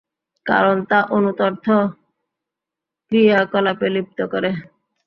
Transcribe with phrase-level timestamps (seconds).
[0.45, 1.67] কারণ তা অনুর্থ
[3.11, 4.49] ক্রিয়াকলাপে লিপ্ত করে।